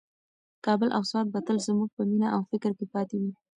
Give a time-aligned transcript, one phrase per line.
[0.65, 3.31] کابل او سوات به تل زموږ په مینه او فکر کې پاتې وي.